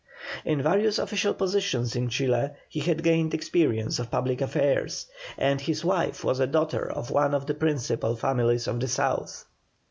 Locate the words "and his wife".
5.37-6.23